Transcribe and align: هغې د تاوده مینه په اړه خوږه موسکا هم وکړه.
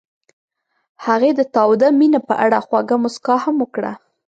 هغې 1.05 1.31
د 1.35 1.41
تاوده 1.55 1.87
مینه 1.99 2.19
په 2.29 2.33
اړه 2.45 2.57
خوږه 2.65 2.97
موسکا 3.03 3.35
هم 3.43 3.55
وکړه. 3.63 3.93